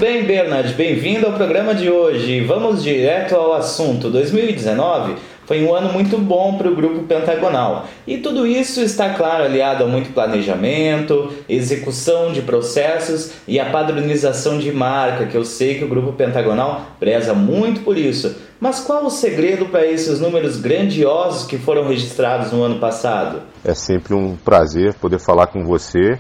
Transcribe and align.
Bem, 0.08 0.24
Bernard, 0.24 0.74
bem-vindo 0.76 1.26
ao 1.26 1.34
programa 1.34 1.76
de 1.76 1.90
hoje. 1.90 2.40
Vamos 2.40 2.82
direto 2.82 3.36
ao 3.36 3.52
assunto. 3.52 4.10
2019 4.10 5.18
foi 5.46 5.62
um 5.66 5.76
ano 5.76 5.92
muito 5.92 6.18
bom 6.18 6.58
para 6.58 6.70
o 6.70 6.76
grupo 6.76 7.04
Pentagonal. 7.04 7.86
E 8.08 8.18
tudo 8.18 8.48
isso 8.48 8.80
está, 8.80 9.10
claro, 9.16 9.44
aliado 9.44 9.84
a 9.84 9.88
muito 9.88 10.14
planejamento, 10.14 11.34
execução 11.50 12.32
de 12.32 12.42
processos 12.42 13.34
e 13.46 13.60
a 13.60 13.70
padronização 13.70 14.58
de 14.58 14.72
marca, 14.72 15.26
que 15.26 15.36
eu 15.36 15.44
sei 15.44 15.78
que 15.78 15.84
o 15.84 15.90
grupo 15.90 16.14
Pentagonal 16.14 16.84
preza 16.98 17.34
muito 17.34 17.82
por 17.82 17.98
isso. 17.98 18.34
Mas 18.62 18.80
qual 18.80 19.04
o 19.04 19.10
segredo 19.10 19.66
para 19.66 19.86
esses 19.86 20.22
números 20.22 20.56
grandiosos 20.56 21.46
que 21.46 21.58
foram 21.58 21.86
registrados 21.86 22.54
no 22.54 22.64
ano 22.64 22.80
passado? 22.80 23.42
É 23.62 23.74
sempre 23.74 24.14
um 24.14 24.38
prazer 24.38 24.94
poder 24.94 25.20
falar 25.20 25.48
com 25.48 25.66
você, 25.66 26.18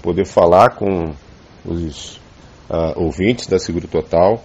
poder 0.00 0.24
falar 0.24 0.70
com 0.70 1.12
os 1.62 2.18
uh, 2.68 3.00
ouvintes 3.02 3.46
da 3.46 3.58
Seguro 3.58 3.88
Total. 3.88 4.42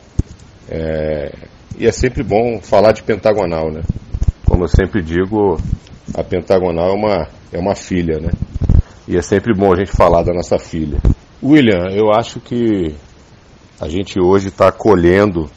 É, 0.70 1.34
e 1.78 1.88
é 1.88 1.92
sempre 1.92 2.24
bom 2.24 2.60
falar 2.62 2.92
de 2.92 3.04
Pentagonal, 3.04 3.72
né? 3.72 3.82
Como 4.46 4.64
eu 4.64 4.68
sempre 4.68 5.02
digo, 5.02 5.60
a 6.14 6.24
Pentagonal 6.24 6.90
é 6.90 6.94
uma, 6.94 7.28
é 7.52 7.60
uma 7.60 7.76
filha, 7.76 8.20
né? 8.20 8.30
E 9.08 9.18
é 9.18 9.22
sempre 9.22 9.54
bom 9.54 9.74
a 9.74 9.76
gente 9.76 9.92
falar 9.92 10.24
da 10.24 10.34
nossa 10.34 10.58
filha. 10.58 11.00
William, 11.42 11.90
eu 11.92 12.12
acho 12.12 12.40
que 12.40 12.96
a 13.80 13.90
gente 13.90 14.20
hoje 14.20 14.48
está 14.48 14.72
colhendo 14.72 15.50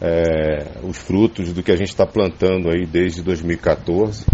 é, 0.00 0.78
os 0.84 0.96
frutos 0.96 1.52
do 1.52 1.62
que 1.62 1.72
a 1.72 1.76
gente 1.76 1.88
está 1.88 2.06
plantando 2.06 2.70
aí 2.70 2.86
desde 2.86 3.22
2014. 3.22 4.24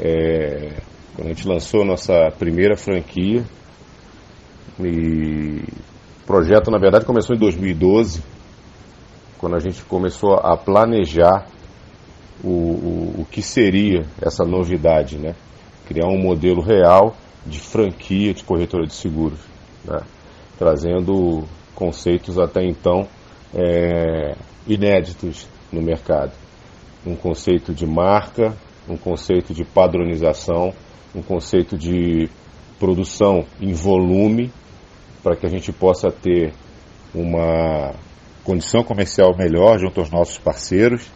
É, 0.00 0.76
quando 1.14 1.26
a 1.26 1.32
gente 1.34 1.46
lançou 1.46 1.84
nossa 1.84 2.30
primeira 2.38 2.76
franquia 2.76 3.44
e 4.80 5.62
o 6.22 6.26
projeto, 6.26 6.70
na 6.70 6.78
verdade, 6.78 7.04
começou 7.04 7.34
em 7.34 7.38
2012, 7.38 8.22
quando 9.38 9.56
a 9.56 9.58
gente 9.58 9.82
começou 9.82 10.34
a 10.34 10.56
planejar 10.56 11.46
o, 12.44 12.48
o, 12.48 13.14
o 13.18 13.26
que 13.28 13.42
seria 13.42 14.06
essa 14.20 14.44
novidade, 14.44 15.18
né? 15.18 15.34
Criar 15.86 16.06
um 16.06 16.18
modelo 16.18 16.62
real 16.62 17.16
de 17.44 17.58
franquia 17.58 18.32
de 18.32 18.44
corretora 18.44 18.86
de 18.86 18.94
seguros, 18.94 19.40
né? 19.84 20.00
trazendo 20.56 21.42
conceitos 21.74 22.38
até 22.38 22.64
então 22.64 23.08
é, 23.52 24.36
inéditos 24.66 25.48
no 25.72 25.82
mercado. 25.82 26.32
Um 27.04 27.16
conceito 27.16 27.74
de 27.74 27.84
marca, 27.84 28.56
um 28.88 28.96
conceito 28.96 29.52
de 29.52 29.64
padronização, 29.64 30.72
um 31.12 31.20
conceito 31.20 31.76
de 31.76 32.28
produção 32.78 33.44
em 33.60 33.72
volume 33.72 34.52
para 35.22 35.36
que 35.36 35.46
a 35.46 35.48
gente 35.48 35.72
possa 35.72 36.10
ter 36.10 36.52
uma 37.14 37.92
condição 38.42 38.82
comercial 38.82 39.36
melhor 39.36 39.78
junto 39.78 40.00
aos 40.00 40.10
nossos 40.10 40.38
parceiros. 40.38 41.08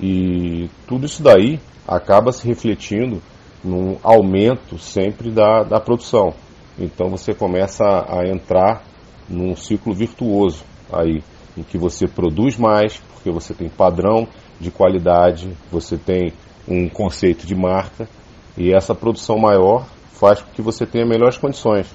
E 0.00 0.70
tudo 0.86 1.06
isso 1.06 1.22
daí 1.22 1.60
acaba 1.86 2.32
se 2.32 2.46
refletindo 2.46 3.20
num 3.62 3.98
aumento 4.02 4.78
sempre 4.78 5.30
da, 5.30 5.62
da 5.62 5.80
produção. 5.80 6.32
Então 6.78 7.10
você 7.10 7.34
começa 7.34 7.84
a, 7.84 8.20
a 8.20 8.28
entrar 8.28 8.82
num 9.28 9.54
ciclo 9.54 9.94
virtuoso 9.94 10.64
aí, 10.90 11.22
em 11.56 11.62
que 11.62 11.76
você 11.76 12.08
produz 12.08 12.56
mais, 12.56 12.96
porque 13.12 13.30
você 13.30 13.52
tem 13.52 13.68
padrão 13.68 14.26
de 14.58 14.70
qualidade, 14.70 15.54
você 15.70 15.98
tem 15.98 16.32
um 16.66 16.88
conceito 16.88 17.46
de 17.46 17.54
marca, 17.54 18.08
e 18.56 18.72
essa 18.72 18.94
produção 18.94 19.36
maior 19.38 19.86
faz 20.12 20.40
com 20.40 20.50
que 20.52 20.62
você 20.62 20.86
tenha 20.86 21.06
melhores 21.06 21.36
condições 21.36 21.94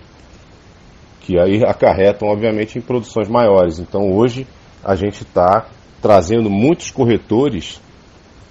que 1.25 1.39
aí 1.39 1.63
acarretam, 1.65 2.27
obviamente, 2.27 2.77
em 2.77 2.81
produções 2.81 3.27
maiores. 3.27 3.79
Então, 3.79 4.11
hoje, 4.13 4.45
a 4.83 4.95
gente 4.95 5.23
está 5.23 5.65
trazendo 5.99 6.49
muitos 6.51 6.91
corretores, 6.91 7.81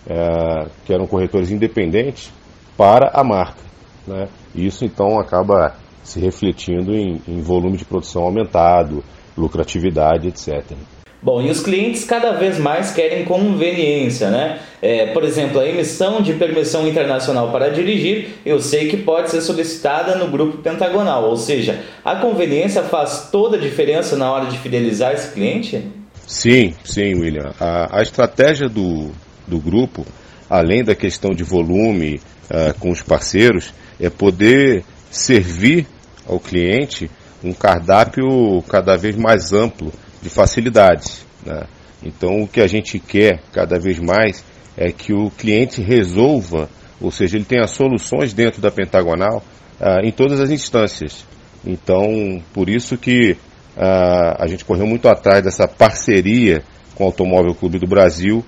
é, 0.07 0.67
que 0.85 0.93
eram 0.93 1.07
corretores 1.07 1.53
independentes, 1.53 2.33
para 2.77 3.13
a 3.15 3.23
marca. 3.23 3.63
Né? 4.07 4.27
Isso, 4.55 4.85
então, 4.85 5.21
acaba 5.21 5.77
se 6.03 6.19
refletindo 6.21 6.95
em, 6.95 7.23
em 7.29 7.41
volume 7.41 7.77
de 7.77 7.85
produção 7.85 8.25
aumentado, 8.25 9.05
lucratividade, 9.37 10.29
etc. 10.29 10.77
Bom, 11.25 11.41
e 11.41 11.51
os 11.51 11.63
clientes 11.63 12.05
cada 12.05 12.33
vez 12.33 12.59
mais 12.59 12.91
querem 12.91 13.25
conveniência, 13.25 14.29
né? 14.29 14.59
É, 14.83 15.07
por 15.07 15.25
exemplo, 15.25 15.59
a 15.59 15.67
emissão 15.67 16.21
de 16.21 16.35
permissão 16.35 16.87
internacional 16.87 17.51
para 17.51 17.71
dirigir, 17.71 18.29
eu 18.45 18.61
sei 18.61 18.89
que 18.89 18.99
pode 18.99 19.31
ser 19.31 19.41
solicitada 19.41 20.17
no 20.17 20.29
grupo 20.29 20.59
pentagonal, 20.59 21.25
ou 21.31 21.39
seja, 21.39 21.81
a 22.05 22.17
conveniência 22.17 22.83
faz 22.83 23.31
toda 23.33 23.57
a 23.57 23.61
diferença 23.61 24.17
na 24.17 24.31
hora 24.31 24.51
de 24.51 24.59
fidelizar 24.59 25.15
esse 25.15 25.33
cliente? 25.33 25.83
Sim, 26.27 26.75
sim, 26.85 27.15
William. 27.15 27.55
A, 27.59 28.01
a 28.01 28.03
estratégia 28.03 28.69
do, 28.69 29.11
do 29.49 29.59
grupo, 29.59 30.05
além 30.51 30.85
da 30.85 30.95
questão 30.95 31.31
de 31.31 31.43
volume 31.43 32.21
uh, 32.51 32.79
com 32.79 32.91
os 32.91 33.01
parceiros, 33.01 33.73
é 33.99 34.11
poder 34.11 34.85
servir 35.11 35.87
ao 36.29 36.39
cliente 36.39 37.11
um 37.43 37.55
cardápio 37.55 38.63
cada 38.69 38.95
vez 38.95 39.17
mais 39.17 39.55
amplo 39.55 39.91
de 40.25 40.31
facilidades. 40.31 41.25
Né? 41.45 41.65
Então, 42.03 42.43
o 42.43 42.49
que 42.49 42.61
a 42.61 42.67
gente 42.67 42.99
quer 42.99 43.43
cada 43.53 43.79
vez 43.79 43.99
mais 44.01 44.43
é 44.77 44.91
que 44.91 45.13
o 45.13 45.31
cliente 45.31 45.83
resolva, 45.83 46.69
ou 47.01 47.11
seja, 47.11 47.37
ele 47.37 47.45
tenha 47.45 47.67
soluções 47.67 48.33
dentro 48.33 48.61
da 48.61 48.71
Pentagonal 48.71 49.43
ah, 49.79 50.01
em 50.03 50.11
todas 50.11 50.41
as 50.41 50.51
instâncias. 50.51 51.27
Então, 51.65 52.43
por 52.53 52.69
isso 52.71 52.97
que 52.97 53.37
ah, 53.77 54.43
a 54.43 54.47
gente 54.47 54.65
correu 54.65 54.87
muito 54.87 55.09
atrás 55.09 55.45
dessa 55.45 55.69
parceria 55.69 56.63
com 56.95 57.05
o 57.05 57.07
Automóvel 57.07 57.55
Clube 57.55 57.79
do 57.79 57.87
Brasil 57.87 58.45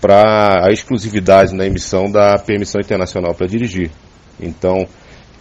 para 0.00 0.66
a 0.66 0.72
exclusividade 0.72 1.54
na 1.54 1.66
emissão 1.66 2.10
da 2.10 2.38
permissão 2.38 2.80
internacional 2.80 3.34
para 3.34 3.46
dirigir. 3.46 3.90
Então, 4.40 4.86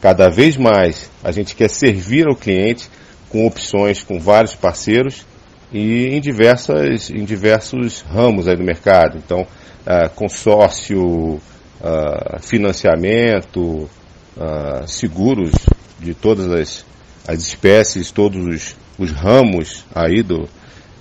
cada 0.02 0.30
vez 0.30 0.56
mais 0.56 1.10
a 1.24 1.32
gente 1.32 1.56
quer 1.56 1.70
servir 1.70 2.28
ao 2.28 2.36
cliente 2.36 2.90
com 3.30 3.46
opções 3.46 4.04
com 4.04 4.20
vários 4.20 4.56
parceiros 4.56 5.26
e 5.72 6.08
em, 6.08 6.20
diversas, 6.20 7.10
em 7.10 7.24
diversos 7.24 8.02
ramos 8.02 8.48
aí 8.48 8.56
do 8.56 8.64
mercado. 8.64 9.18
Então, 9.18 9.42
uh, 9.42 10.10
consórcio, 10.16 11.36
uh, 11.36 12.40
financiamento, 12.42 13.90
uh, 14.38 14.88
seguros 14.88 15.52
de 16.00 16.14
todas 16.14 16.52
as, 16.52 16.86
as 17.28 17.40
espécies, 17.40 18.12
todos 18.12 18.44
os, 18.46 18.76
os 18.98 19.12
ramos 19.12 19.86
aí 19.94 20.24
do, 20.24 20.48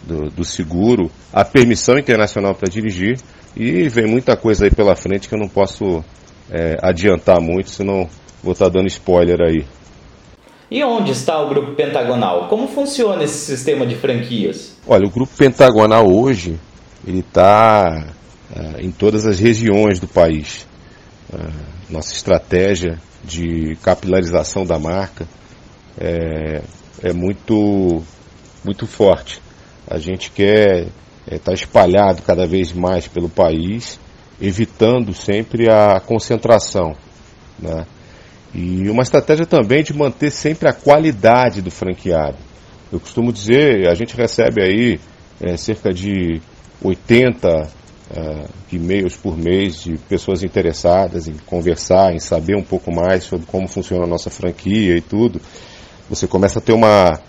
do, 0.03 0.29
do, 0.29 0.44
seguro, 0.44 1.11
a 1.32 1.44
permissão 1.44 1.99
internacional 1.99 2.55
para 2.55 2.69
dirigir 2.69 3.19
e 3.56 3.88
vem 3.88 4.06
muita 4.06 4.37
coisa 4.37 4.67
aí 4.67 4.71
pela 4.71 4.94
frente 4.94 5.29
que 5.29 5.35
eu 5.35 5.38
não 5.38 5.49
posso 5.49 6.05
é, 6.50 6.76
adiantar 6.82 7.41
muito, 7.41 7.71
senão 7.71 8.09
vou 8.43 8.53
estar 8.53 8.67
tá 8.67 8.73
dando 8.73 8.87
spoiler 8.87 9.38
aí. 9.41 9.64
E 10.70 10.85
onde 10.85 11.12
está 11.12 11.41
o 11.41 11.49
Grupo 11.49 11.75
Pentagonal? 11.75 12.49
Como 12.49 12.69
funciona 12.69 13.25
esse 13.25 13.38
sistema 13.38 13.87
de 13.87 13.97
franquias? 13.97 14.76
Olha, 14.87 15.06
o 15.06 15.11
Grupo 15.11 15.32
Pentagonal 15.35 16.06
hoje 16.06 16.59
ele 17.06 17.20
está 17.20 18.06
uh, 18.55 18.81
em 18.81 18.91
todas 18.91 19.26
as 19.26 19.38
regiões 19.38 19.99
do 19.99 20.06
país. 20.06 20.67
Uh, 21.32 21.69
nossa 21.88 22.12
estratégia 22.12 22.99
de 23.25 23.76
capilarização 23.82 24.65
da 24.65 24.79
marca 24.79 25.26
é, 25.99 26.62
é 27.03 27.12
muito, 27.12 28.03
muito 28.64 28.87
forte. 28.87 29.41
A 29.87 29.99
gente 29.99 30.31
quer 30.31 30.87
estar 31.26 31.35
é, 31.35 31.38
tá 31.38 31.53
espalhado 31.53 32.23
cada 32.23 32.47
vez 32.47 32.73
mais 32.73 33.09
pelo 33.09 33.29
país, 33.29 33.99
evitando 34.41 35.14
sempre 35.14 35.71
a 35.71 35.99
concentração. 35.99 36.94
Né? 37.59 37.87
E 38.55 38.89
uma 38.89 39.03
estratégia 39.03 39.45
também 39.45 39.83
de 39.83 39.93
manter 39.93 40.31
sempre 40.31 40.69
a 40.69 40.73
qualidade 40.73 41.61
do 41.61 41.71
franqueado. 41.71 42.39
Eu 42.91 42.99
costumo 42.99 43.33
dizer, 43.33 43.89
a 43.89 43.95
gente 43.95 44.17
recebe 44.17 44.62
aí 44.62 45.00
é, 45.41 45.56
cerca 45.56 45.93
de 45.93 46.41
80 46.83 47.49
uh, 48.11 48.49
e-mails 48.73 49.17
por 49.17 49.37
mês 49.37 49.83
de 49.83 49.99
pessoas 50.09 50.43
interessadas 50.43 51.29
em 51.29 51.35
conversar, 51.47 52.15
em 52.15 52.19
saber 52.19 52.56
um 52.56 52.62
pouco 52.62 52.93
mais 52.93 53.25
sobre 53.25 53.47
como 53.47 53.69
funciona 53.69 54.05
a 54.05 54.09
nossa 54.09 54.31
franquia 54.31 54.97
e 54.97 55.00
tudo. 55.00 55.41
Você 56.09 56.27
começa 56.27 56.59
a 56.59 56.62
ter 56.62 56.73
uma, 56.73 57.21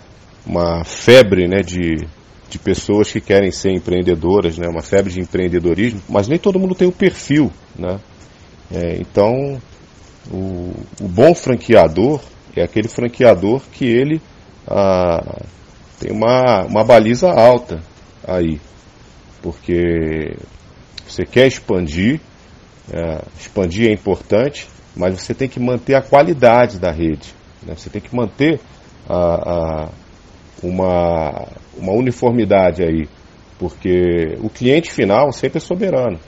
uma 0.46 0.84
febre 0.84 1.46
né, 1.46 1.60
de, 1.60 2.06
de 2.48 2.58
pessoas 2.58 3.10
que 3.10 3.20
querem 3.20 3.50
ser 3.50 3.72
empreendedoras, 3.72 4.56
né, 4.56 4.66
uma 4.68 4.82
febre 4.82 5.12
de 5.12 5.20
empreendedorismo, 5.20 6.00
mas 6.08 6.28
nem 6.28 6.38
todo 6.38 6.58
mundo 6.58 6.74
tem 6.74 6.88
o 6.88 6.92
perfil. 6.92 7.52
Né? 7.78 7.98
É, 8.72 8.96
então, 8.98 9.60
o, 10.30 10.72
o, 11.00 11.08
bom 11.08 11.34
franqueador 11.34 12.20
é 12.56 12.62
aquele 12.62 12.88
franqueador 12.88 13.62
que 13.72 13.84
ele 13.84 14.20
ah, 14.66 15.40
tem 15.98 16.10
uma, 16.12 16.64
uma 16.64 16.84
baliza 16.84 17.30
alta 17.30 17.80
aí, 18.26 18.60
porque 19.42 20.36
você 21.06 21.24
quer 21.24 21.46
expandir, 21.46 22.20
é, 22.92 23.22
expandir 23.38 23.88
é 23.88 23.92
importante, 23.92 24.68
mas 24.96 25.20
você 25.20 25.34
tem 25.34 25.48
que 25.48 25.60
manter 25.60 25.94
a 25.94 26.02
qualidade 26.02 26.78
da 26.78 26.90
rede. 26.90 27.34
Né? 27.62 27.74
Você 27.76 27.90
tem 27.90 28.00
que 28.00 28.14
manter 28.14 28.60
a, 29.08 29.16
a, 29.16 29.88
uma, 30.62 31.48
uma 31.76 31.92
uniformidade 31.92 32.82
aí, 32.82 33.08
porque 33.58 34.36
o 34.40 34.48
cliente 34.48 34.90
final 34.90 35.32
sempre 35.32 35.58
é 35.58 35.60
soberano. 35.60 36.18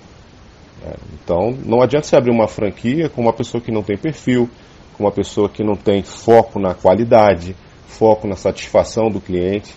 Né? 0.84 0.94
Então, 1.14 1.52
não 1.64 1.80
adianta 1.80 2.06
você 2.06 2.16
abrir 2.16 2.32
uma 2.32 2.48
franquia 2.48 3.08
com 3.08 3.22
uma 3.22 3.32
pessoa 3.32 3.62
que 3.62 3.70
não 3.70 3.82
tem 3.82 3.96
perfil, 3.96 4.48
com 4.96 5.04
uma 5.04 5.12
pessoa 5.12 5.48
que 5.48 5.62
não 5.62 5.74
tem 5.74 6.02
foco 6.02 6.58
na 6.58 6.74
qualidade, 6.74 7.56
foco 7.86 8.26
na 8.26 8.36
satisfação 8.36 9.08
do 9.08 9.20
cliente. 9.20 9.74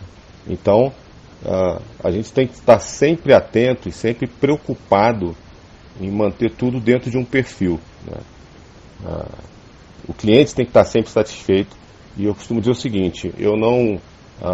Então, 0.47 0.91
a 2.03 2.09
gente 2.09 2.33
tem 2.33 2.47
que 2.47 2.55
estar 2.55 2.79
sempre 2.79 3.33
atento 3.33 3.87
e 3.87 3.91
sempre 3.91 4.27
preocupado 4.27 5.35
em 6.01 6.09
manter 6.09 6.51
tudo 6.51 6.79
dentro 6.79 7.11
de 7.11 7.17
um 7.17 7.23
perfil. 7.23 7.79
Né? 8.05 8.17
O 10.07 10.13
cliente 10.13 10.55
tem 10.55 10.65
que 10.65 10.71
estar 10.71 10.85
sempre 10.85 11.11
satisfeito 11.11 11.75
e 12.17 12.25
eu 12.25 12.33
costumo 12.33 12.59
dizer 12.59 12.71
o 12.71 12.75
seguinte: 12.75 13.33
eu 13.37 13.55
não 13.55 13.99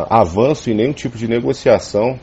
avanço 0.09 0.69
em 0.69 0.75
nenhum 0.75 0.93
tipo 0.93 1.17
de 1.17 1.27
negociação 1.27 2.19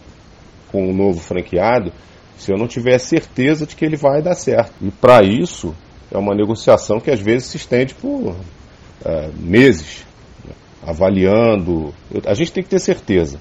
com 0.71 0.87
um 0.87 0.95
novo 0.95 1.19
franqueado 1.19 1.93
se 2.39 2.53
eu 2.53 2.57
não 2.57 2.67
tiver 2.67 2.99
certeza 2.99 3.67
de 3.67 3.77
que 3.77 3.85
ele 3.85 3.97
vai 3.97 4.23
dar 4.23 4.35
certo. 4.35 4.73
E 4.81 4.91
para 4.91 5.23
isso 5.23 5.75
é 6.11 6.17
uma 6.17 6.35
negociação 6.35 7.01
que 7.01 7.11
às 7.11 7.21
vezes 7.21 7.49
se 7.49 7.57
estende 7.57 7.95
por 7.95 8.35
meses, 9.35 10.07
né? 10.45 10.55
avaliando. 10.87 11.93
Eu, 12.11 12.23
a 12.27 12.35
gente 12.35 12.53
tem 12.53 12.63
que 12.63 12.71
ter 12.71 12.79
certeza. 12.79 13.39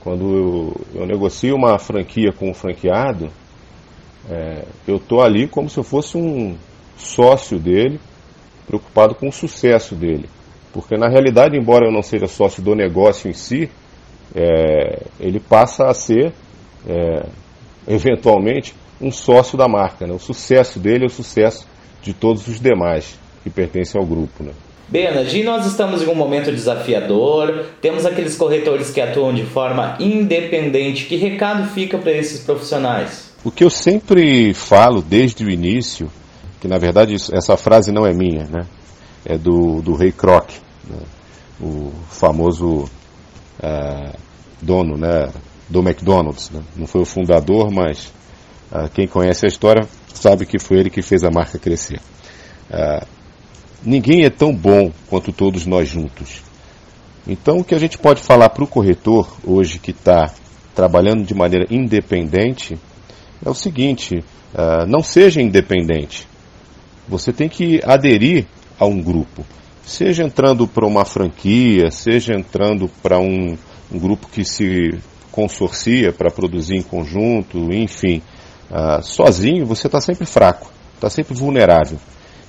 Quando 0.00 0.36
eu, 0.36 1.00
eu 1.00 1.06
negocio 1.06 1.54
uma 1.54 1.78
franquia 1.78 2.32
com 2.32 2.50
um 2.50 2.54
franqueado, 2.54 3.30
é, 4.28 4.64
eu 4.86 4.96
estou 4.96 5.22
ali 5.22 5.46
como 5.46 5.70
se 5.70 5.78
eu 5.78 5.84
fosse 5.84 6.16
um 6.16 6.56
sócio 6.96 7.58
dele, 7.58 8.00
preocupado 8.66 9.14
com 9.14 9.28
o 9.28 9.32
sucesso 9.32 9.94
dele. 9.94 10.28
Porque 10.72 10.96
na 10.96 11.08
realidade, 11.08 11.56
embora 11.56 11.86
eu 11.86 11.92
não 11.92 12.02
seja 12.02 12.26
sócio 12.26 12.62
do 12.62 12.74
negócio 12.74 13.30
em 13.30 13.32
si, 13.32 13.70
é, 14.34 15.02
ele 15.18 15.40
passa 15.40 15.86
a 15.86 15.94
ser, 15.94 16.32
é, 16.86 17.26
eventualmente, 17.86 18.74
um 19.00 19.10
sócio 19.10 19.56
da 19.56 19.68
marca. 19.68 20.06
Né? 20.06 20.12
O 20.12 20.18
sucesso 20.18 20.78
dele 20.78 21.04
é 21.04 21.06
o 21.06 21.10
sucesso 21.10 21.66
de 22.02 22.12
todos 22.12 22.46
os 22.48 22.60
demais 22.60 23.18
que 23.42 23.50
pertencem 23.50 24.00
ao 24.00 24.06
grupo. 24.06 24.42
Né? 24.42 24.52
Benad, 24.88 25.42
nós 25.42 25.66
estamos 25.66 26.02
em 26.02 26.06
um 26.06 26.14
momento 26.14 26.50
desafiador, 26.52 27.66
temos 27.80 28.06
aqueles 28.06 28.36
corretores 28.36 28.90
que 28.90 29.00
atuam 29.00 29.34
de 29.34 29.44
forma 29.44 29.96
independente. 29.98 31.06
Que 31.06 31.16
recado 31.16 31.68
fica 31.70 31.98
para 31.98 32.12
esses 32.12 32.40
profissionais? 32.40 33.34
O 33.44 33.50
que 33.50 33.64
eu 33.64 33.70
sempre 33.70 34.54
falo 34.54 35.02
desde 35.02 35.44
o 35.44 35.50
início, 35.50 36.10
que 36.60 36.68
na 36.68 36.78
verdade 36.78 37.14
essa 37.14 37.56
frase 37.56 37.92
não 37.92 38.06
é 38.06 38.12
minha, 38.12 38.44
né? 38.44 38.66
é 39.26 39.36
do, 39.36 39.82
do 39.82 39.94
Rei 39.94 40.12
Kroc, 40.12 40.50
né? 40.88 40.98
o 41.60 41.90
famoso 42.08 42.84
uh, 43.58 44.18
dono 44.62 44.96
né? 44.96 45.28
Do 45.68 45.80
McDonald's. 45.80 46.50
Né? 46.50 46.62
Não 46.76 46.86
foi 46.86 47.02
o 47.02 47.06
fundador, 47.06 47.70
mas 47.70 48.12
uh, 48.70 48.88
quem 48.92 49.06
conhece 49.06 49.46
a 49.46 49.48
história 49.48 49.86
sabe 50.14 50.46
que 50.46 50.58
foi 50.58 50.78
ele 50.78 50.90
que 50.90 51.02
fez 51.02 51.24
a 51.24 51.30
marca 51.30 51.58
crescer. 51.58 52.00
Uh, 52.70 53.06
ninguém 53.82 54.24
é 54.24 54.30
tão 54.30 54.54
bom 54.54 54.92
quanto 55.08 55.32
todos 55.32 55.66
nós 55.66 55.88
juntos. 55.88 56.42
Então, 57.26 57.58
o 57.58 57.64
que 57.64 57.74
a 57.74 57.78
gente 57.78 57.98
pode 57.98 58.22
falar 58.22 58.50
para 58.50 58.62
o 58.62 58.68
corretor 58.68 59.36
hoje 59.44 59.78
que 59.78 59.90
está 59.90 60.32
trabalhando 60.74 61.24
de 61.24 61.34
maneira 61.34 61.66
independente 61.70 62.78
é 63.44 63.48
o 63.48 63.54
seguinte: 63.54 64.22
uh, 64.54 64.86
não 64.86 65.02
seja 65.02 65.40
independente. 65.40 66.28
Você 67.08 67.32
tem 67.32 67.48
que 67.48 67.80
aderir 67.84 68.46
a 68.78 68.84
um 68.84 69.00
grupo, 69.00 69.44
seja 69.84 70.24
entrando 70.24 70.66
para 70.66 70.86
uma 70.86 71.04
franquia, 71.04 71.90
seja 71.90 72.34
entrando 72.34 72.88
para 73.02 73.18
um, 73.18 73.56
um, 73.90 73.98
grupo 73.98 74.28
que 74.28 74.44
se 74.44 74.98
consorcia 75.36 76.14
para 76.14 76.30
produzir 76.30 76.76
em 76.76 76.82
conjunto, 76.82 77.70
enfim. 77.70 78.22
Uh, 78.70 79.02
sozinho 79.02 79.66
você 79.66 79.86
está 79.86 80.00
sempre 80.00 80.24
fraco, 80.24 80.72
está 80.94 81.10
sempre 81.10 81.34
vulnerável. 81.34 81.98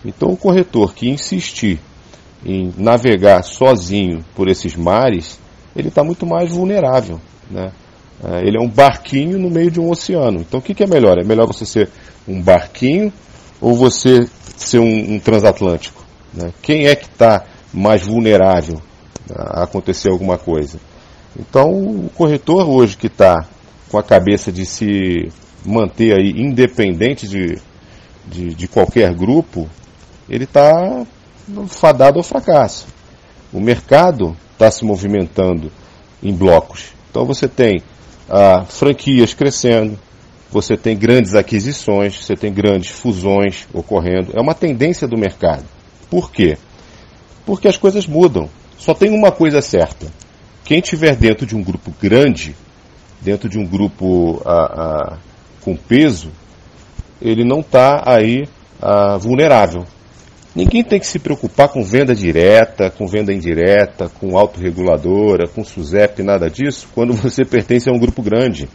Então, 0.06 0.30
o 0.30 0.38
corretor 0.38 0.94
que 0.94 1.10
insistir 1.10 1.82
em 2.46 2.74
navegar 2.78 3.44
sozinho 3.44 4.24
por 4.34 4.48
esses 4.48 4.74
mares, 4.78 5.38
ele 5.76 5.90
está 5.90 6.02
muito 6.02 6.26
mais 6.26 6.50
vulnerável. 6.50 7.20
Né? 7.52 7.74
É, 8.24 8.48
ele 8.48 8.58
é 8.58 8.62
um 8.62 8.70
barquinho 8.70 9.38
no 9.38 9.50
meio 9.50 9.70
de 9.70 9.82
um 9.82 9.92
oceano. 9.92 10.40
Então, 10.40 10.62
o 10.62 10.64
que, 10.64 10.74
que 10.74 10.84
é 10.84 10.88
melhor? 10.88 11.18
É 11.20 11.26
melhor 11.26 11.46
você 11.46 11.66
ser 11.66 11.90
um 12.26 12.42
barquinho 12.42 13.12
ou 13.60 13.76
você 13.76 14.30
ser 14.56 14.80
um, 14.80 15.16
um 15.16 15.20
transatlântico? 15.20 16.06
Né? 16.34 16.54
Quem 16.62 16.88
é 16.88 16.96
que 16.96 17.06
está 17.06 17.44
mais 17.74 18.06
vulnerável 18.06 18.82
a 19.30 19.64
acontecer 19.64 20.10
alguma 20.10 20.38
coisa? 20.38 20.80
Então, 21.40 21.70
o 21.70 22.10
corretor 22.16 22.68
hoje 22.68 22.98
que 22.98 23.08
está 23.08 23.46
com 23.90 23.98
a 23.98 24.04
cabeça 24.04 24.52
de 24.52 24.66
se 24.66 25.32
manter 25.66 26.18
aí 26.18 26.32
independente 26.32 27.28
de, 27.28 27.60
de, 28.26 28.56
de 28.56 28.68
qualquer 28.68 29.14
grupo, 29.14 29.70
ele 30.30 30.46
está 30.46 31.06
fadado 31.68 32.18
ao 32.18 32.24
fracasso. 32.24 32.88
O 33.54 33.60
mercado 33.60 34.36
está 34.54 34.70
se 34.72 34.84
movimentando 34.84 35.72
em 36.22 36.34
blocos. 36.34 36.94
Então 37.10 37.26
você 37.26 37.48
tem 37.48 37.82
ah, 38.30 38.66
franquias 38.66 39.34
crescendo, 39.34 39.98
você 40.52 40.76
tem 40.76 40.98
grandes 40.98 41.36
aquisições, 41.36 42.26
você 42.26 42.36
tem 42.36 42.52
grandes 42.52 42.90
fusões 42.90 43.68
ocorrendo. 43.74 44.32
É 44.34 44.42
uma 44.42 44.54
tendência 44.54 45.08
do 45.08 45.18
mercado. 45.18 45.64
Por 46.10 46.32
quê? 46.32 46.58
Porque 47.46 47.68
as 47.68 47.78
coisas 47.78 48.08
mudam. 48.08 48.50
Só 48.78 48.94
tem 48.94 49.12
uma 49.12 49.32
coisa 49.32 49.62
certa. 49.62 50.08
Quem 50.68 50.80
estiver 50.80 51.16
dentro 51.16 51.46
de 51.46 51.56
um 51.56 51.64
grupo 51.64 51.94
grande, 51.98 52.54
dentro 53.22 53.48
de 53.48 53.58
um 53.58 53.66
grupo 53.66 54.42
ah, 54.46 54.52
ah, 54.52 55.18
com 55.62 55.78
peso, 55.78 56.30
ele 57.22 57.46
não 57.46 57.62
está 57.62 58.04
aí 58.06 58.44
ah, 58.82 59.16
vulnerável. 59.16 59.86
Ninguém 60.54 60.84
tem 60.84 61.00
que 61.00 61.08
se 61.08 61.20
preocupar 61.20 61.70
com 61.70 61.82
venda 61.82 62.14
direta, 62.14 62.92
com 62.92 63.08
venda 63.08 63.32
indireta, 63.32 64.10
com 64.20 64.38
autorreguladora, 64.38 65.48
com 65.48 65.64
SUSEP, 65.64 66.22
nada 66.22 66.50
disso, 66.50 66.90
quando 66.94 67.14
você 67.16 67.46
pertence 67.46 67.90
a 67.90 67.94
um 67.94 68.00
grupo 68.00 68.22
grande. 68.22 68.68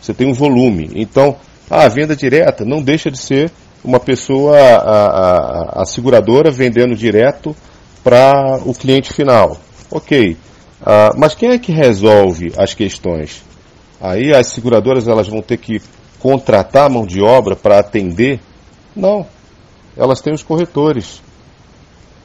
Você 0.00 0.12
tem 0.12 0.26
um 0.28 0.34
volume. 0.34 0.90
Então, 0.96 1.36
a 1.70 1.86
venda 1.86 2.16
direta 2.16 2.64
não 2.64 2.82
deixa 2.82 3.12
de 3.12 3.18
ser 3.18 3.52
uma 3.84 4.00
pessoa, 4.00 4.58
a, 4.58 5.06
a, 5.06 5.82
a 5.82 5.84
seguradora, 5.84 6.50
vendendo 6.50 6.96
direto 6.96 7.54
para 8.02 8.58
o 8.66 8.74
cliente 8.74 9.12
final. 9.12 9.56
Ok. 9.88 10.36
Uh, 10.80 11.16
mas 11.16 11.34
quem 11.34 11.50
é 11.50 11.58
que 11.58 11.72
resolve 11.72 12.52
as 12.56 12.74
questões? 12.74 13.42
Aí 14.00 14.32
as 14.32 14.48
seguradoras 14.48 15.08
elas 15.08 15.28
vão 15.28 15.42
ter 15.42 15.56
que 15.56 15.82
contratar 16.20 16.88
mão 16.88 17.04
de 17.04 17.20
obra 17.20 17.56
para 17.56 17.78
atender? 17.78 18.40
Não 18.94 19.26
elas 19.98 20.20
têm 20.20 20.32
os 20.32 20.42
corretores. 20.42 21.20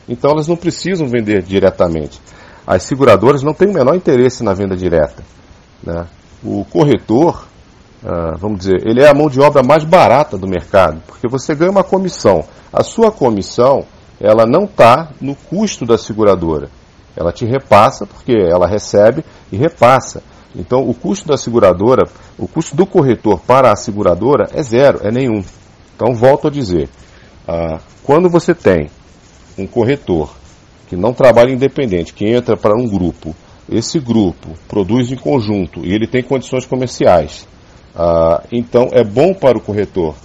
Então 0.07 0.31
elas 0.31 0.47
não 0.47 0.55
precisam 0.55 1.07
vender 1.07 1.41
diretamente. 1.41 2.21
As 2.65 2.83
seguradoras 2.83 3.41
não 3.41 3.53
têm 3.53 3.69
o 3.69 3.73
menor 3.73 3.95
interesse 3.95 4.43
na 4.43 4.53
venda 4.53 4.77
direta. 4.77 5.23
Né? 5.81 6.05
O 6.43 6.63
corretor 6.65 7.45
uh, 8.03 8.37
vamos 8.37 8.59
dizer, 8.59 8.87
ele 8.87 9.01
é 9.01 9.09
a 9.09 9.13
mão 9.13 9.29
de 9.29 9.41
obra 9.41 9.63
mais 9.63 9.83
barata 9.83 10.37
do 10.37 10.47
mercado, 10.47 11.01
porque 11.07 11.27
você 11.27 11.55
ganha 11.55 11.71
uma 11.71 11.83
comissão. 11.83 12.45
A 12.71 12.83
sua 12.83 13.11
comissão, 13.11 13.85
ela 14.19 14.45
não 14.45 14.65
está 14.65 15.09
no 15.19 15.35
custo 15.35 15.85
da 15.85 15.97
seguradora. 15.97 16.69
Ela 17.15 17.31
te 17.31 17.45
repassa, 17.45 18.05
porque 18.05 18.33
ela 18.33 18.67
recebe 18.67 19.23
e 19.51 19.57
repassa. 19.57 20.23
Então, 20.55 20.87
o 20.87 20.93
custo 20.93 21.27
da 21.27 21.37
seguradora, 21.37 22.07
o 22.37 22.47
custo 22.47 22.75
do 22.75 22.85
corretor 22.85 23.39
para 23.39 23.71
a 23.71 23.75
seguradora 23.75 24.49
é 24.53 24.61
zero, 24.61 24.99
é 25.03 25.11
nenhum. 25.11 25.43
Então, 25.95 26.13
volto 26.13 26.47
a 26.47 26.51
dizer, 26.51 26.89
uh, 27.47 27.79
quando 28.03 28.29
você 28.29 28.53
tem 28.53 28.89
um 29.57 29.65
corretor 29.65 30.33
que 30.87 30.95
não 30.95 31.13
trabalha 31.13 31.51
independente, 31.51 32.13
que 32.13 32.27
entra 32.27 32.55
para 32.55 32.77
um 32.77 32.87
grupo, 32.87 33.35
esse 33.69 33.99
grupo 33.99 34.49
produz 34.67 35.11
em 35.11 35.15
conjunto 35.15 35.85
e 35.85 35.93
ele 35.93 36.07
tem 36.07 36.21
condições 36.21 36.65
comerciais, 36.65 37.47
ah, 37.95 38.43
então 38.51 38.89
é 38.91 39.03
bom 39.03 39.33
para 39.33 39.57
o 39.57 39.61
corretor 39.61 40.15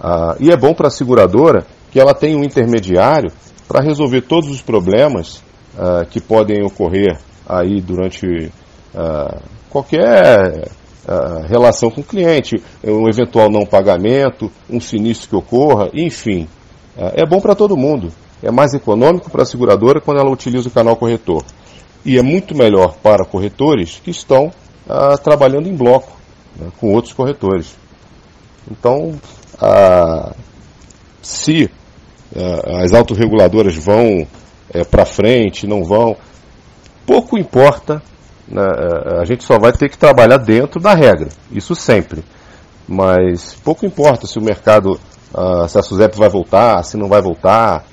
ah, 0.00 0.36
e 0.38 0.50
é 0.50 0.56
bom 0.56 0.72
para 0.72 0.86
a 0.86 0.90
seguradora 0.90 1.66
que 1.90 1.98
ela 1.98 2.14
tenha 2.14 2.38
um 2.38 2.44
intermediário 2.44 3.32
para 3.66 3.82
resolver 3.82 4.22
todos 4.22 4.48
os 4.50 4.62
problemas 4.62 5.42
ah, 5.80 6.04
que 6.04 6.20
podem 6.20 6.60
ocorrer 6.64 7.16
aí 7.48 7.80
durante 7.80 8.50
ah, 8.92 9.40
qualquer 9.70 10.68
ah, 11.06 11.46
relação 11.48 11.88
com 11.88 12.00
o 12.00 12.04
cliente, 12.04 12.60
um 12.82 13.08
eventual 13.08 13.48
não 13.48 13.64
pagamento, 13.64 14.50
um 14.68 14.80
sinistro 14.80 15.28
que 15.28 15.36
ocorra, 15.36 15.88
enfim. 15.94 16.48
É 16.96 17.24
bom 17.24 17.40
para 17.40 17.54
todo 17.54 17.76
mundo. 17.76 18.12
É 18.42 18.50
mais 18.50 18.74
econômico 18.74 19.30
para 19.30 19.42
a 19.42 19.46
seguradora 19.46 20.00
quando 20.00 20.18
ela 20.18 20.32
utiliza 20.32 20.68
o 20.68 20.72
canal 20.72 20.96
corretor. 20.96 21.44
E 22.04 22.18
é 22.18 22.22
muito 22.22 22.56
melhor 22.56 22.96
para 23.00 23.24
corretores 23.24 24.00
que 24.02 24.10
estão 24.10 24.50
trabalhando 25.22 25.68
em 25.68 25.76
bloco 25.76 26.10
né, 26.56 26.72
com 26.80 26.92
outros 26.92 27.14
corretores. 27.14 27.76
Então, 28.68 29.14
se 31.22 31.70
as 32.82 32.92
autorreguladoras 32.92 33.76
vão 33.76 34.26
é, 34.72 34.84
para 34.84 35.04
frente, 35.04 35.66
não 35.66 35.84
vão, 35.84 36.16
pouco 37.06 37.38
importa, 37.38 38.02
né, 38.46 38.62
a 39.20 39.24
gente 39.24 39.44
só 39.44 39.58
vai 39.58 39.72
ter 39.72 39.88
que 39.88 39.98
trabalhar 39.98 40.38
dentro 40.38 40.80
da 40.80 40.94
regra, 40.94 41.28
isso 41.50 41.74
sempre. 41.74 42.22
Mas 42.86 43.54
pouco 43.62 43.84
importa 43.84 44.26
se 44.26 44.38
o 44.38 44.42
mercado, 44.42 44.98
se 45.68 45.78
a 45.78 45.82
SUSEP 45.82 46.16
vai 46.16 46.30
voltar, 46.30 46.82
se 46.82 46.96
não 46.96 47.06
vai 47.06 47.20
voltar, 47.20 47.84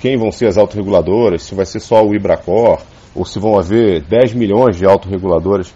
quem 0.00 0.18
vão 0.18 0.32
ser 0.32 0.48
as 0.48 0.58
autorreguladoras, 0.58 1.44
se 1.44 1.54
vai 1.54 1.64
ser 1.64 1.78
só 1.78 2.04
o 2.04 2.12
Ibracor, 2.12 2.80
ou 3.14 3.24
se 3.24 3.38
vão 3.38 3.56
haver 3.56 4.02
10 4.02 4.34
milhões 4.34 4.76
de 4.76 4.84
autorreguladoras, 4.84 5.72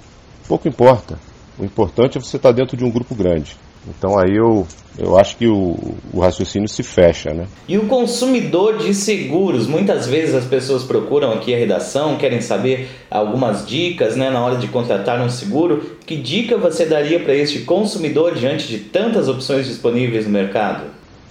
pouco 0.48 0.66
importa. 0.66 1.18
O 1.56 1.64
importante 1.64 2.18
é 2.18 2.20
você 2.20 2.36
estar 2.36 2.50
dentro 2.50 2.76
de 2.76 2.84
um 2.84 2.90
grupo 2.90 3.14
grande. 3.14 3.56
Então 3.88 4.18
aí 4.18 4.36
eu, 4.36 4.66
eu 4.98 5.18
acho 5.18 5.36
que 5.36 5.46
o, 5.46 5.94
o, 6.12 6.20
raciocínio 6.20 6.68
se 6.68 6.82
fecha, 6.82 7.32
né? 7.32 7.46
E 7.66 7.78
o 7.78 7.86
consumidor 7.86 8.78
de 8.78 8.94
seguros, 8.94 9.66
muitas 9.66 10.06
vezes 10.06 10.34
as 10.34 10.44
pessoas 10.44 10.84
procuram 10.84 11.32
aqui 11.32 11.54
a 11.54 11.58
redação, 11.58 12.16
querem 12.18 12.40
saber 12.40 12.90
algumas 13.10 13.66
dicas, 13.66 14.16
né, 14.16 14.30
na 14.30 14.44
hora 14.44 14.56
de 14.56 14.68
contratar 14.68 15.20
um 15.20 15.30
seguro. 15.30 15.96
Que 16.04 16.16
dica 16.16 16.58
você 16.58 16.84
daria 16.84 17.20
para 17.20 17.34
este 17.34 17.60
consumidor 17.60 18.34
diante 18.34 18.68
de 18.68 18.78
tantas 18.78 19.28
opções 19.28 19.66
disponíveis 19.66 20.26
no 20.26 20.32
mercado? 20.32 20.84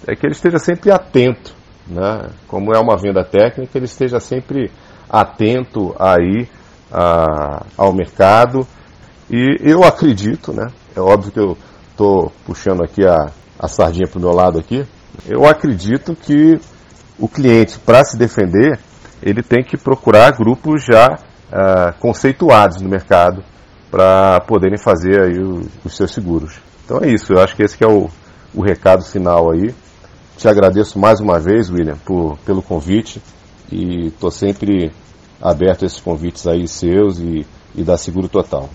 É 0.06 0.16
que 0.16 0.26
ele 0.26 0.34
esteja 0.34 0.58
sempre 0.58 0.90
atento, 0.90 1.54
né? 1.86 2.30
Como 2.48 2.74
é 2.74 2.78
uma 2.78 2.96
venda 2.96 3.22
técnica, 3.22 3.78
ele 3.78 3.84
esteja 3.84 4.18
sempre 4.18 4.70
atento 5.08 5.94
aí 5.98 6.48
a, 6.90 7.64
ao 7.76 7.92
mercado 7.92 8.66
e 9.30 9.58
eu 9.60 9.84
acredito, 9.84 10.52
né? 10.52 10.66
É 10.96 11.00
óbvio 11.00 11.30
que 11.30 11.38
eu 11.38 11.56
estou 12.00 12.32
puxando 12.46 12.82
aqui 12.82 13.06
a, 13.06 13.30
a 13.58 13.68
sardinha 13.68 14.08
para 14.08 14.18
o 14.18 14.22
meu 14.22 14.32
lado 14.32 14.58
aqui. 14.58 14.86
Eu 15.28 15.44
acredito 15.44 16.16
que 16.16 16.58
o 17.18 17.28
cliente, 17.28 17.78
para 17.78 18.02
se 18.04 18.16
defender, 18.16 18.80
ele 19.22 19.42
tem 19.42 19.62
que 19.62 19.76
procurar 19.76 20.32
grupos 20.32 20.82
já 20.82 21.06
uh, 21.08 22.00
conceituados 22.00 22.80
no 22.80 22.88
mercado 22.88 23.44
para 23.90 24.40
poderem 24.40 24.78
fazer 24.78 25.20
aí 25.20 25.38
os, 25.38 25.66
os, 25.84 25.96
seus 25.96 26.12
seguros. 26.12 26.58
Então 26.84 27.00
é 27.02 27.08
isso, 27.08 27.34
eu 27.34 27.38
acho 27.38 27.54
que 27.54 27.62
esse 27.62 27.76
que 27.76 27.84
é 27.84 27.88
o, 27.88 28.08
o 28.54 28.62
recado 28.62 29.04
final 29.04 29.52
aí. 29.52 29.74
Te 30.38 30.48
agradeço 30.48 30.98
mais 30.98 31.20
uma 31.20 31.38
vez, 31.38 31.68
William, 31.68 31.98
por, 31.98 32.38
pelo 32.46 32.62
convite 32.62 33.20
e 33.70 34.06
estou 34.06 34.30
sempre 34.30 34.90
aberto 35.38 35.82
a 35.82 35.86
esses 35.86 36.00
convites 36.00 36.46
aí 36.46 36.66
seus 36.66 37.18
e, 37.18 37.46
e 37.74 37.84
da 37.84 37.98
Seguro 37.98 38.26
Total. 38.26 38.70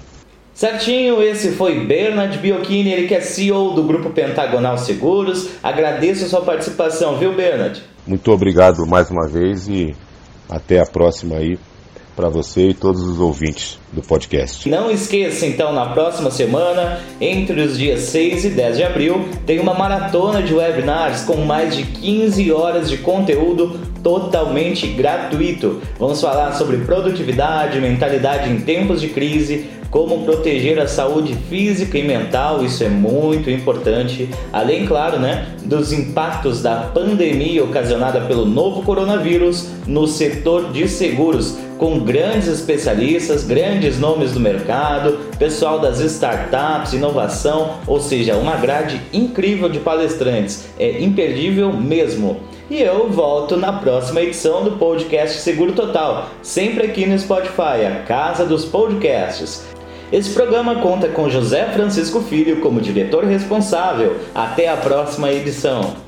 Certinho, 0.55 1.21
esse 1.21 1.51
foi 1.51 1.81
Bernard 1.81 2.37
Biocchini, 2.37 2.89
ele 2.89 3.07
que 3.09 3.13
é 3.13 3.19
CEO 3.19 3.73
do 3.73 3.83
Grupo 3.83 4.09
Pentagonal 4.11 4.77
Seguros. 4.77 5.49
Agradeço 5.61 6.23
a 6.23 6.29
sua 6.29 6.39
participação, 6.39 7.17
viu, 7.17 7.33
Bernard? 7.33 7.83
Muito 8.07 8.31
obrigado 8.31 8.87
mais 8.87 9.11
uma 9.11 9.27
vez 9.27 9.67
e 9.67 9.93
até 10.49 10.79
a 10.79 10.85
próxima 10.85 11.35
aí 11.35 11.59
para 12.15 12.29
você 12.29 12.69
e 12.69 12.73
todos 12.73 13.01
os 13.01 13.19
ouvintes 13.19 13.77
do 13.91 14.01
podcast. 14.01 14.69
Não 14.69 14.89
esqueça, 14.89 15.45
então, 15.45 15.73
na 15.73 15.87
próxima 15.87 16.31
semana, 16.31 17.01
entre 17.19 17.59
os 17.59 17.77
dias 17.77 17.99
6 18.03 18.45
e 18.45 18.49
10 18.51 18.77
de 18.77 18.83
abril, 18.85 19.27
tem 19.45 19.59
uma 19.59 19.73
maratona 19.73 20.41
de 20.41 20.53
webinars 20.53 21.23
com 21.23 21.35
mais 21.35 21.75
de 21.75 21.83
15 21.83 22.49
horas 22.53 22.89
de 22.89 22.99
conteúdo 22.99 23.77
totalmente 24.05 24.85
gratuito. 24.85 25.81
Vamos 25.97 26.21
falar 26.21 26.51
sobre 26.51 26.77
produtividade, 26.77 27.81
mentalidade 27.81 28.51
em 28.51 28.61
tempos 28.61 29.01
de 29.01 29.07
crise, 29.07 29.65
como 29.89 30.23
proteger 30.23 30.77
a 30.77 30.87
saúde 30.87 31.33
física 31.49 31.97
e 31.97 32.03
mental, 32.03 32.63
isso 32.63 32.83
é 32.83 32.89
muito 32.89 33.49
importante. 33.49 34.29
Além, 34.53 34.85
claro, 34.85 35.17
né, 35.17 35.47
dos 35.63 35.91
impactos 35.91 36.61
da 36.61 36.91
pandemia 36.93 37.63
ocasionada 37.63 38.21
pelo 38.21 38.45
novo 38.45 38.83
coronavírus 38.83 39.69
no 39.87 40.05
setor 40.05 40.71
de 40.71 40.87
seguros, 40.87 41.57
com 41.79 41.99
grandes 42.01 42.47
especialistas, 42.47 43.43
grandes 43.43 43.99
nomes 43.99 44.33
do 44.33 44.39
mercado, 44.39 45.17
pessoal 45.39 45.79
das 45.79 45.99
startups, 45.99 46.93
inovação, 46.93 47.77
ou 47.87 47.99
seja, 47.99 48.35
uma 48.35 48.55
grade 48.55 49.01
incrível 49.11 49.67
de 49.67 49.79
palestrantes. 49.79 50.65
É 50.77 51.01
imperdível 51.01 51.73
mesmo. 51.73 52.39
E 52.67 52.81
eu 52.81 53.07
volto 53.11 53.55
na 53.55 53.73
próxima 53.73 54.21
edição 54.21 54.63
do 54.63 54.71
podcast 54.71 55.37
Seguro 55.37 55.73
Total, 55.73 56.29
sempre 56.41 56.87
aqui 56.87 57.05
no 57.05 57.17
Spotify, 57.17 57.85
a 57.85 58.03
casa 58.07 58.43
dos 58.43 58.65
podcasts. 58.65 59.67
Esse 60.11 60.31
programa 60.31 60.81
conta 60.81 61.07
com 61.09 61.29
José 61.29 61.65
Francisco 61.73 62.21
Filho 62.21 62.61
como 62.61 62.81
diretor 62.81 63.23
responsável. 63.23 64.17
Até 64.33 64.67
a 64.67 64.77
próxima 64.77 65.31
edição. 65.31 66.04